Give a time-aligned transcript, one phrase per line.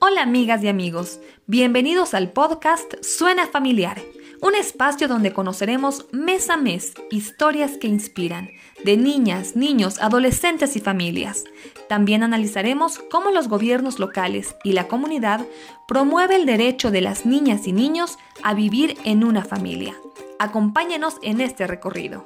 [0.00, 4.00] Hola amigas y amigos, bienvenidos al podcast Suena Familiar,
[4.40, 8.50] un espacio donde conoceremos mes a mes historias que inspiran
[8.84, 11.44] de niñas, niños, adolescentes y familias.
[11.88, 15.46] También analizaremos cómo los gobiernos locales y la comunidad
[15.86, 19.94] promueve el derecho de las niñas y niños a vivir en una familia.
[20.38, 22.24] Acompáñenos en este recorrido.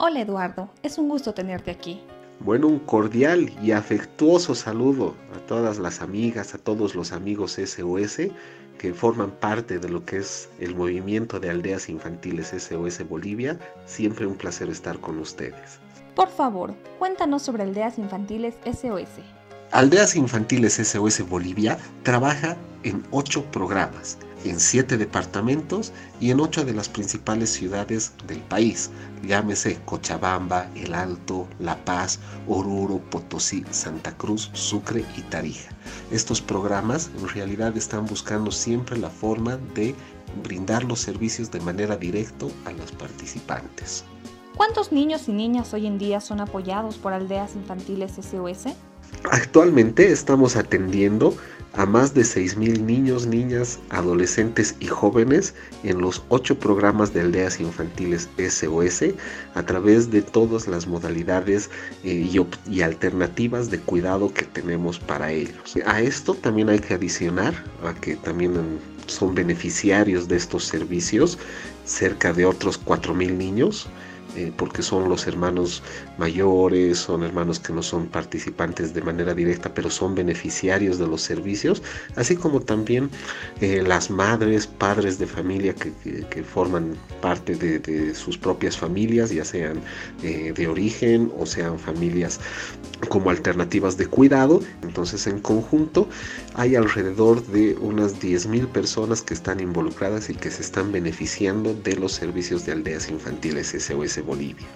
[0.00, 2.00] Hola Eduardo, es un gusto tenerte aquí.
[2.38, 8.30] Bueno, un cordial y afectuoso saludo a todas las amigas, a todos los amigos SOS
[8.78, 13.58] que forman parte de lo que es el movimiento de aldeas infantiles SOS Bolivia.
[13.86, 15.80] Siempre un placer estar con ustedes.
[16.14, 19.08] Por favor, cuéntanos sobre aldeas infantiles SOS.
[19.72, 26.72] Aldeas Infantiles SOS Bolivia trabaja en ocho programas en siete departamentos y en ocho de
[26.72, 28.90] las principales ciudades del país,
[29.22, 35.70] llámese Cochabamba, El Alto, La Paz, Oruro, Potosí, Santa Cruz, Sucre y Tarija.
[36.10, 39.94] Estos programas en realidad están buscando siempre la forma de
[40.42, 44.04] brindar los servicios de manera directa a los participantes.
[44.56, 48.74] ¿Cuántos niños y niñas hoy en día son apoyados por aldeas infantiles SOS?
[49.30, 51.34] Actualmente estamos atendiendo
[51.74, 57.60] a más de 6.000 niños, niñas, adolescentes y jóvenes en los ocho programas de aldeas
[57.60, 59.14] infantiles SOS
[59.54, 61.70] a través de todas las modalidades
[62.04, 62.28] eh,
[62.68, 65.76] y, alternativas de cuidado que tenemos para ellos.
[65.86, 67.54] A esto también hay que adicionar
[67.84, 68.54] a que también
[69.06, 71.38] son beneficiarios de estos servicios
[71.84, 73.88] cerca de otros 4.000 niños
[74.38, 75.82] eh, porque son los hermanos
[76.16, 81.22] mayores, son hermanos que no son participantes de manera directa, pero son beneficiarios de los
[81.22, 81.82] servicios,
[82.14, 83.10] así como también
[83.60, 85.88] eh, las madres, padres de familia que,
[86.44, 89.80] forman parte de, sus propias familias, ya sean
[90.22, 92.38] eh, de origen o sean familias
[93.08, 94.60] como alternativas de cuidado.
[94.82, 96.08] Entonces, en conjunto,
[96.54, 101.96] hay alrededor de unas 10.000 personas que están involucradas y que se están beneficiando de
[101.96, 104.66] los servicios de aldeas infantiles SOS Bolivia.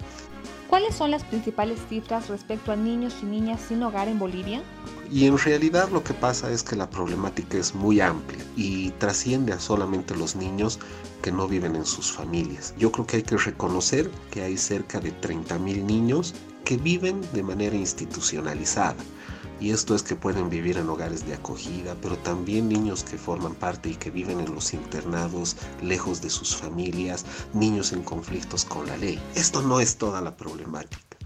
[0.68, 4.62] ¿Cuáles son las principales cifras respecto a niños y niñas sin hogar en Bolivia?
[5.10, 9.52] Y en realidad lo que pasa es que la problemática es muy amplia y trasciende
[9.52, 10.78] a solamente los niños
[11.20, 12.74] que no viven en sus familias.
[12.78, 16.34] Yo creo que hay que reconocer que hay cerca de 30.000 niños
[16.64, 18.96] que viven de manera institucionalizada
[19.62, 23.54] y esto es que pueden vivir en hogares de acogida, pero también niños que forman
[23.54, 27.24] parte y que viven en los internados lejos de sus familias,
[27.54, 29.22] niños en conflictos con la ley.
[29.36, 31.16] Esto no es toda la problemática.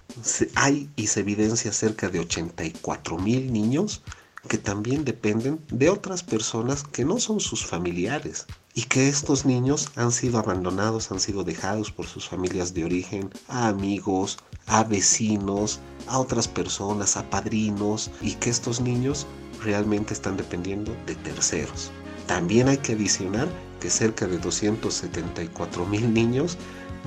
[0.55, 4.03] hay y se evidencia cerca de 84 mil niños
[4.49, 9.88] que también dependen de otras personas que no son sus familiares y que estos niños
[9.97, 15.81] han sido abandonados, han sido dejados por sus familias de origen, a amigos, a vecinos,
[16.06, 19.26] a otras personas, a padrinos y que estos niños
[19.64, 21.91] realmente están dependiendo de terceros.
[22.26, 23.48] También hay que adicionar
[23.81, 26.58] que cerca de 274 mil niños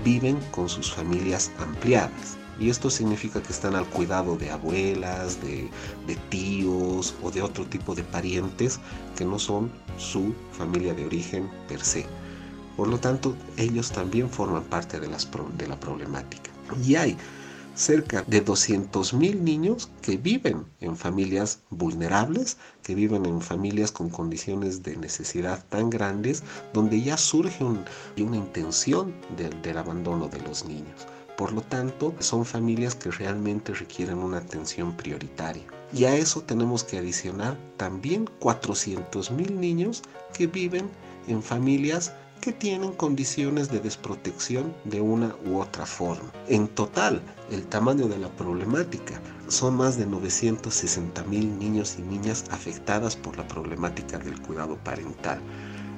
[0.03, 2.35] viven con sus familias ampliadas.
[2.59, 5.69] Y esto significa que están al cuidado de abuelas, de,
[6.29, 8.79] tíos o de otro tipo de parientes
[9.17, 12.05] que no son su familia de origen per se.
[12.75, 16.51] Por lo tanto, ellos también forman parte de, de la problemática.
[16.85, 17.17] Y hay
[17.75, 24.83] cerca de 200.000 niños que viven en familias vulnerables, que viven en familias con condiciones
[24.83, 26.43] de necesidad tan grandes,
[26.73, 31.07] donde ya surge una intención del abandono de los niños.
[31.39, 35.63] Por lo tanto, son familias que realmente requieren una atención prioritaria.
[35.93, 40.01] Y a eso tenemos que adicionar también 400.000 niños
[40.33, 40.89] que viven
[41.29, 42.11] en familias
[42.41, 46.29] que tienen condiciones de desprotección de una u otra forma.
[46.49, 52.43] En total, el tamaño de la problemática son más de 960 mil niños y niñas
[52.51, 55.39] afectadas por la problemática del cuidado parental.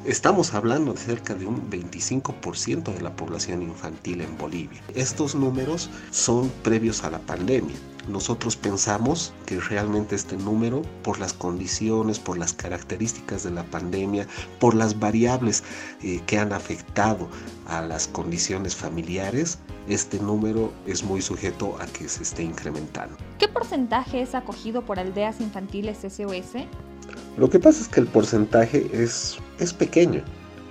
[0.04, 4.82] Estamos hablando de cerca de un 25% de la población infantil en Bolivia.
[4.96, 7.76] Estos números son previos a la pandemia.
[8.08, 14.26] Nosotros pensamos que realmente este número, por las condiciones, por las características de la pandemia,
[14.60, 15.64] por las variables
[16.02, 17.30] eh, que han afectado
[17.68, 23.18] a las condiciones familiares, este número es muy sujeto a que se esté incrementando.
[23.38, 26.66] ¿Qué porcentaje es acogido por aldeas infantiles SOS?
[27.38, 30.22] Lo que pasa es que el porcentaje es, es pequeño.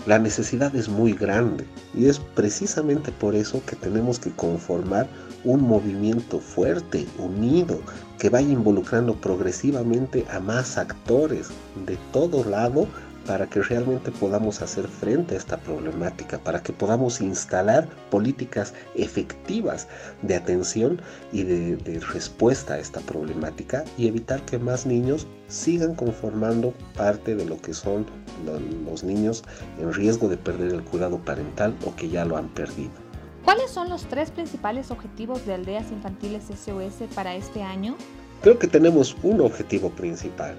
[0.06, 5.06] La necesidad es muy grande y es precisamente por eso que tenemos que conformar
[5.44, 7.80] un movimiento fuerte, unido,
[8.18, 11.48] que vaya involucrando progresivamente a más actores
[11.86, 12.86] de todo lado
[13.26, 19.88] para que realmente podamos hacer frente a esta problemática, para que podamos instalar políticas efectivas
[20.22, 21.00] de atención
[21.32, 27.44] y de, respuesta a esta problemática y evitar que más niños sigan conformando parte de
[27.44, 28.06] lo que son
[28.84, 29.44] los niños
[29.78, 32.92] en riesgo de perder el cuidado parental o que ya lo han perdido.
[33.44, 37.96] ¿Cuáles son los tres principales objetivos de Aldeas Infantiles SOS para este año?
[38.42, 40.56] Creo que tenemos un objetivo principal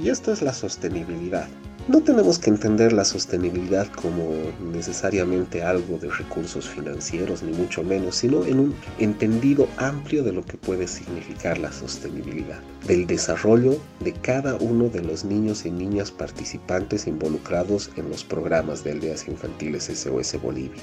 [0.00, 1.48] y esto es la sostenibilidad.
[1.86, 4.30] No tenemos que entender la sostenibilidad como
[4.72, 10.42] necesariamente algo de recursos financieros, ni mucho menos, sino en un entendido amplio de lo
[10.42, 16.10] que puede significar la sostenibilidad, del desarrollo de cada uno de los niños y niñas
[16.10, 20.82] participantes involucrados en los programas de aldeas infantiles SOS Bolivia.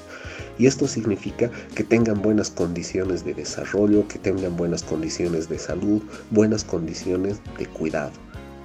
[0.60, 6.04] Y esto significa que tengan buenas condiciones de desarrollo, que tengan buenas condiciones de salud,
[6.30, 8.12] buenas condiciones de cuidado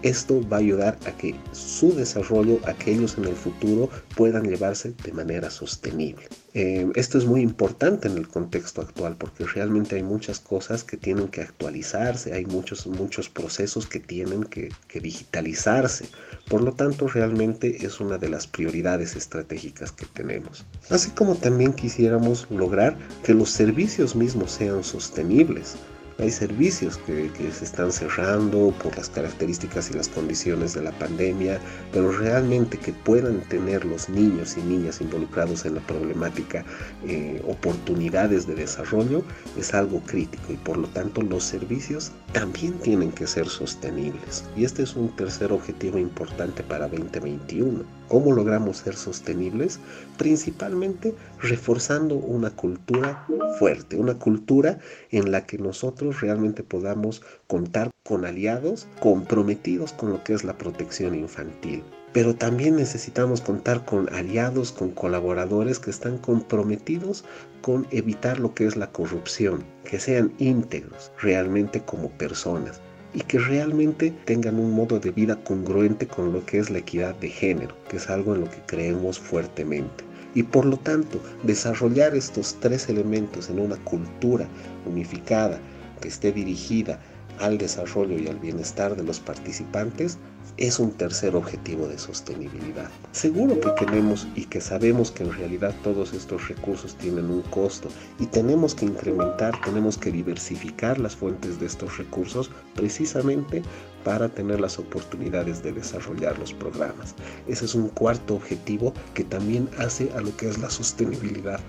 [0.02, 5.12] esto va a ayudar a que su desarrollo, aquellos en el futuro, puedan llevarse de
[5.12, 6.28] manera sostenible.
[6.54, 10.96] Eh, esto es muy importante en el contexto actual porque realmente hay muchas cosas que
[10.96, 16.06] tienen que actualizarse, hay muchos, muchos procesos que tienen que, que digitalizarse.
[16.48, 20.64] Por lo tanto, realmente es una de las prioridades estratégicas que tenemos.
[20.88, 25.76] Así como también quisiéramos lograr que los servicios mismos sean sostenibles.
[26.18, 31.60] Hay servicios que, se están cerrando por las características y las condiciones de la pandemia,
[31.92, 36.64] pero realmente que puedan tener los niños y niñas involucrados en la problemática
[37.06, 39.22] eh, oportunidades de desarrollo
[39.58, 44.44] es algo crítico y por lo tanto los servicios también tienen que ser sostenibles.
[44.56, 47.84] Y este es un tercer objetivo importante para 2021.
[48.08, 49.80] ¿Cómo logramos ser sostenibles?
[50.16, 53.26] Principalmente reforzando una cultura
[53.58, 54.78] fuerte, una cultura
[55.10, 60.56] en la que nosotros realmente podamos contar con aliados comprometidos con lo que es la
[60.56, 61.82] protección infantil.
[62.12, 67.24] Pero también necesitamos contar con aliados, con colaboradores que están comprometidos
[67.60, 72.80] con evitar lo que es la corrupción, que sean íntegros realmente como personas
[73.12, 77.14] y que realmente tengan un modo de vida congruente con lo que es la equidad
[77.16, 80.04] de género, que es algo en lo que creemos fuertemente.
[80.34, 84.46] Y por lo tanto, desarrollar estos tres elementos en una cultura
[84.84, 85.58] unificada
[86.00, 87.00] que esté dirigida
[87.38, 90.18] al desarrollo y al bienestar de los participantes
[90.56, 92.88] es un tercer objetivo de sostenibilidad.
[93.12, 97.88] Seguro que tenemos y que sabemos que en realidad todos estos recursos tienen un costo
[98.18, 103.62] y tenemos que incrementar, tenemos que diversificar las fuentes de estos recursos precisamente
[104.02, 107.14] para tener las oportunidades de desarrollar los programas.
[107.46, 111.60] Ese es un cuarto objetivo que también hace a lo que es la sostenibilidad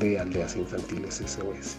[0.00, 1.76] de aldeas infantiles SOS.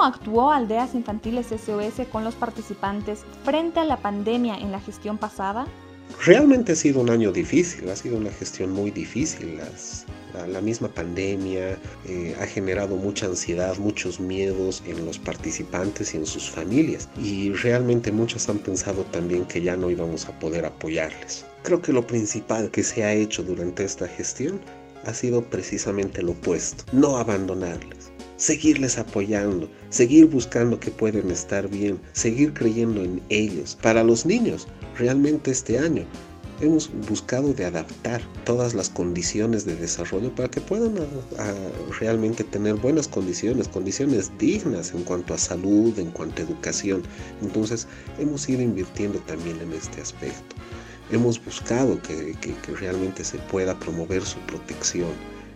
[0.00, 5.18] ¿Cómo actuó Aldeas Infantiles SOS con los participantes frente a la pandemia en la gestión
[5.18, 5.66] pasada?
[6.24, 9.60] Realmente ha sido un año difícil, ha sido una gestión muy difícil.
[10.48, 11.76] la, misma pandemia
[12.06, 17.06] eh, ha generado mucha ansiedad, muchos miedos en los participantes y en sus familias.
[17.22, 21.44] Y realmente muchos han pensado también que ya no íbamos a poder apoyarles.
[21.62, 24.62] Creo que lo principal que se ha hecho durante esta gestión
[25.04, 27.99] ha sido precisamente lo opuesto, no abandonarles
[28.40, 33.76] seguirles apoyando, seguir buscando que pueden estar bien, seguir creyendo en ellos.
[33.82, 34.66] Para los niños,
[34.98, 36.04] realmente este año
[36.62, 40.94] hemos buscado de adaptar todas las condiciones de desarrollo para que puedan
[41.98, 47.02] realmente tener buenas condiciones, condiciones dignas en cuanto a salud, en cuanto a educación.
[47.42, 47.86] Entonces
[48.18, 50.56] hemos ido invirtiendo también en este aspecto.
[51.10, 52.34] Hemos buscado que
[52.78, 55.10] realmente se pueda promover su protección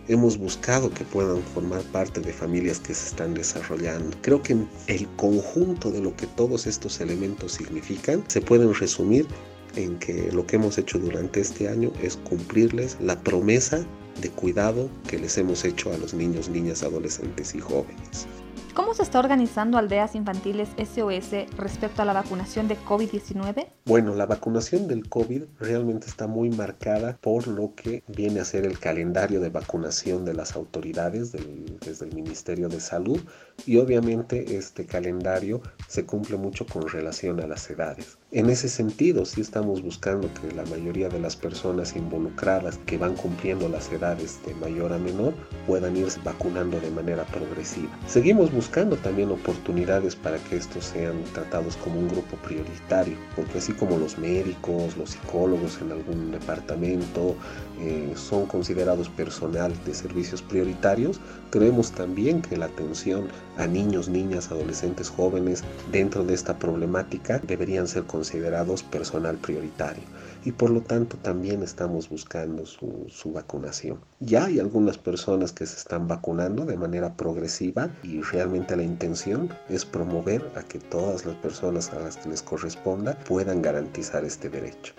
[0.07, 4.15] hemos buscado que puedan formar parte de familias que se están desarrollando.
[4.21, 4.57] Creo que
[4.87, 9.27] el conjunto de lo que todos estos elementos significan se pueden resumir
[9.75, 13.85] en que lo que hemos hecho durante este año es cumplirles la promesa
[14.21, 18.27] de cuidado que les hemos hecho a los niños, niñas, adolescentes y jóvenes.
[18.75, 23.67] ¿Cómo se está organizando Aldeas Infantiles SOS respecto a la vacunación de COVID-19?
[23.85, 28.65] Bueno, la vacunación del COVID realmente está muy marcada por lo que viene a ser
[28.65, 33.21] el calendario de vacunación de las autoridades desde el Ministerio de Salud
[33.65, 38.17] y obviamente este calendario se cumple mucho con relación a las edades.
[38.35, 43.15] En ese sentido, sí estamos buscando que la mayoría de las personas involucradas que van
[43.15, 45.33] cumpliendo las edades de mayor a menor
[45.65, 47.97] puedan irse vacunando de manera progresiva.
[48.07, 53.71] Seguimos buscando también oportunidades para que estos sean tratados como un grupo prioritario, porque así
[53.71, 57.37] como los médicos, los psicólogos en algún departamento
[57.79, 64.51] eh, son considerados personal de servicios prioritarios, creemos también que la atención a niños, niñas,
[64.51, 65.63] adolescentes, jóvenes
[65.93, 70.03] dentro de esta problemática deberían ser considerados personal prioritario.
[70.43, 73.99] y por lo tanto también estamos buscando su, su vacunación.
[74.19, 79.49] Ya hay algunas personas que se están vacunando de manera progresiva y realmente la intención
[79.69, 84.49] es promover a que todas las personas a las que les corresponda puedan garantizar este
[84.49, 84.93] derecho.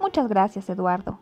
[0.00, 1.20] Muchas gracias, Eduardo.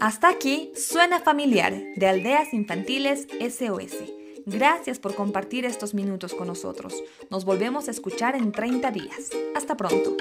[0.00, 4.15] Hasta aquí Suena Familiar de Aldeas Infantiles SOS.
[4.46, 7.02] Gracias por compartir estos minutos con nosotros.
[7.30, 9.30] Nos volvemos a escuchar en 30 días.
[9.56, 10.16] Hasta pronto.